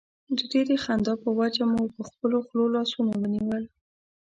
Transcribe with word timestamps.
د 0.37 0.39
ډېرې 0.51 0.75
خندا 0.83 1.13
په 1.23 1.29
وجه 1.39 1.63
مو 1.71 1.81
پر 1.93 2.03
خپلو 2.09 2.37
خولو 2.45 2.65
لاسونه 2.75 3.11
ونیول. 3.17 3.63